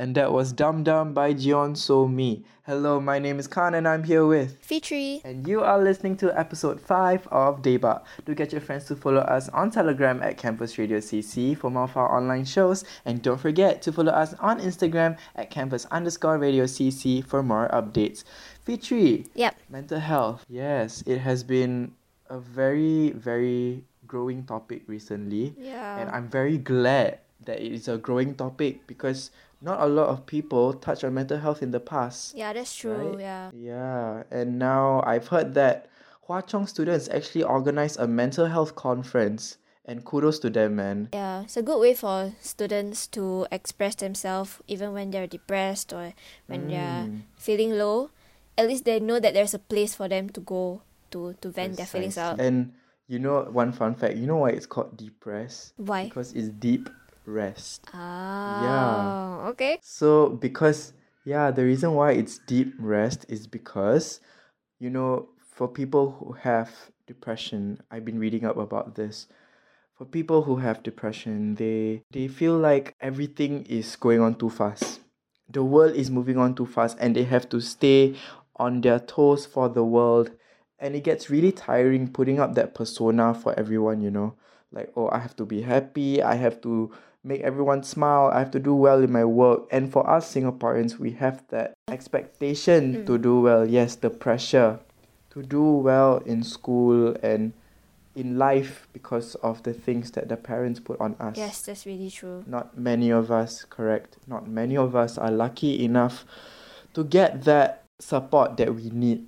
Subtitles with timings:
[0.00, 2.44] And that was Dum Dum by Jeon Somi.
[2.64, 5.20] Hello, my name is Khan and I'm here with Fitri.
[5.24, 8.04] And you are listening to episode 5 of Daebak.
[8.24, 11.82] Do get your friends to follow us on Telegram at Campus Radio CC for more
[11.82, 12.84] of our online shows.
[13.06, 17.68] And don't forget to follow us on Instagram at campus underscore radio CC for more
[17.72, 18.22] updates.
[18.62, 19.26] Fitri.
[19.34, 19.56] Yep.
[19.68, 20.46] Mental health.
[20.48, 21.90] Yes, it has been
[22.30, 25.56] a very, very growing topic recently.
[25.58, 25.98] Yeah.
[25.98, 29.30] And I'm very glad that it is a growing topic because
[29.60, 32.34] not a lot of people touch on mental health in the past.
[32.36, 32.94] Yeah, that's true.
[32.94, 33.20] right?
[33.20, 33.50] Yeah.
[33.54, 35.86] Yeah, and now I've heard that
[36.28, 41.08] Hwa Chong students actually organized a mental health conference, and kudos to them, man.
[41.14, 46.12] Yeah, it's a good way for students to express themselves even when they're depressed or
[46.46, 47.22] when they're Mm.
[47.36, 48.10] feeling low.
[48.58, 51.76] At least they know that there's a place for them to go to to vent
[51.78, 52.38] their feelings out.
[52.38, 52.72] And
[53.06, 55.72] you know one fun fact, you know why it's called deep rest?
[55.78, 56.04] Why?
[56.04, 56.90] Because it's deep
[57.28, 57.86] rest.
[57.92, 59.46] Ah.
[59.48, 59.78] Okay.
[59.82, 64.20] So because yeah, the reason why it's deep rest is because
[64.80, 66.70] you know, for people who have
[67.06, 69.26] depression, I've been reading up about this.
[69.96, 75.00] For people who have depression, they they feel like everything is going on too fast.
[75.50, 78.14] The world is moving on too fast and they have to stay
[78.56, 80.30] on their toes for the world.
[80.78, 84.34] And it gets really tiring putting up that persona for everyone, you know.
[84.72, 86.90] Like, oh, I have to be happy, I have to
[87.24, 89.66] make everyone smile, I have to do well in my work.
[89.70, 93.06] And for us Singaporeans, we have that expectation mm.
[93.06, 93.68] to do well.
[93.68, 94.80] Yes, the pressure
[95.30, 97.52] to do well in school and
[98.14, 101.36] in life because of the things that the parents put on us.
[101.36, 102.42] Yes, that's really true.
[102.46, 104.16] Not many of us, correct?
[104.26, 106.24] Not many of us are lucky enough
[106.94, 109.26] to get that support that we need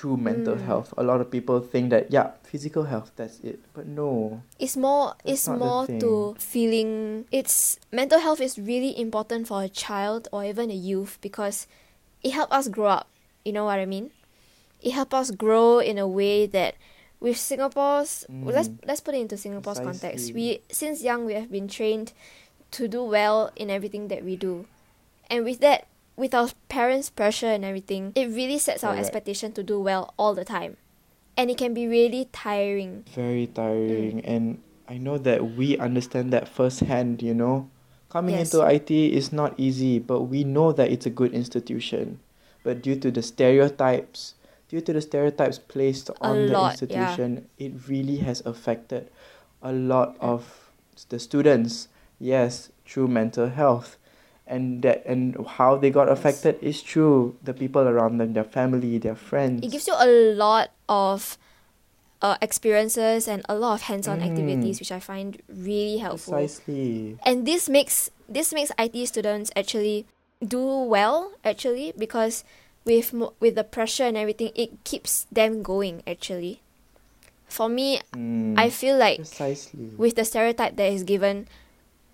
[0.00, 0.64] through mental Mm.
[0.64, 0.94] health.
[0.96, 3.60] A lot of people think that, yeah, physical health, that's it.
[3.74, 4.40] But no.
[4.58, 10.28] It's more it's more to feeling it's mental health is really important for a child
[10.32, 11.66] or even a youth because
[12.22, 13.08] it helps us grow up.
[13.44, 14.10] You know what I mean?
[14.80, 16.76] It helps us grow in a way that
[17.20, 18.78] with Singapore's well, let's Mm.
[18.88, 20.32] let's put it into Singapore's context.
[20.32, 22.16] We since young we have been trained
[22.72, 24.64] to do well in everything that we do.
[25.28, 25.84] And with that
[26.20, 29.06] with our parents' pressure and everything, it really sets our Correct.
[29.06, 30.76] expectation to do well all the time.
[31.36, 33.04] And it can be really tiring.
[33.14, 34.20] Very tiring.
[34.20, 34.28] Mm.
[34.28, 37.70] And I know that we understand that firsthand, you know.
[38.10, 38.52] Coming Yes.
[38.52, 42.20] into IT is not easy, but we know that it's a good institution.
[42.62, 44.34] But due to the stereotypes,
[44.68, 46.70] due to the stereotypes placed on the lot, yeah.
[46.72, 49.08] institution, it really has affected
[49.62, 50.70] a lot of
[51.08, 51.88] the students.
[52.18, 53.96] Yes, through mental health.
[54.50, 58.98] And that and how they got affected is through the people around them, their family,
[58.98, 59.62] their friends.
[59.62, 61.38] it gives you a lot of
[62.22, 64.26] uh, experiences and a lot of hands-on Mm.
[64.28, 67.16] activities which i find really helpful Precisely.
[67.24, 70.04] and this makes this makes it students actually
[70.44, 72.44] do well actually because
[72.84, 76.60] with with the pressure and everything it keeps them going actually
[77.48, 79.94] for me Mm, i feel like precisely.
[79.96, 81.48] with the stereotype that is given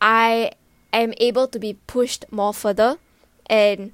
[0.01, 0.53] i
[1.03, 2.97] am able to be pushed more further
[3.47, 3.93] and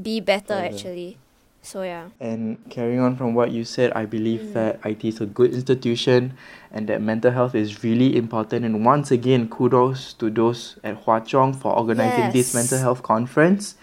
[0.00, 0.64] be better Further.
[0.74, 1.18] actually
[1.62, 4.52] so yeah And carrying on from what you said, I believe Mm.
[4.52, 6.36] that IT is a good institution
[6.70, 8.64] and that mental health is really important.
[8.68, 13.76] And once again, kudos to those at Hwa Chong for organizing this mental health conference,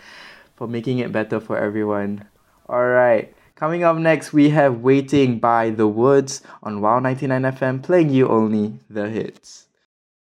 [0.55, 2.25] for making it better for everyone.
[2.69, 3.33] All right.
[3.55, 8.27] Coming up next, we have Waiting by The Woods on Wow 99 FM, playing you
[8.29, 9.65] only the hits.